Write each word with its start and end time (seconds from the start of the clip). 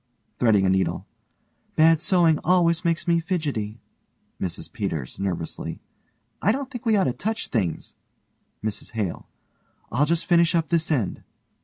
(threading 0.39 0.65
a 0.65 0.69
needle) 0.71 1.05
Bad 1.75 2.01
sewing 2.01 2.39
always 2.43 2.83
made 2.83 3.07
me 3.07 3.19
fidgety. 3.19 3.79
MRS 4.41 4.73
PETERS: 4.73 5.19
I 6.41 6.51
don't 6.51 6.71
think 6.71 6.87
we 6.87 6.95
ought 6.97 7.03
to 7.03 7.13
touch 7.13 7.49
things. 7.49 7.93
MRS 8.63 8.93
HALE: 8.93 9.29
I'll 9.91 10.07
just 10.07 10.25
finish 10.25 10.55
up 10.55 10.69
this 10.69 10.89
end. 10.89 11.21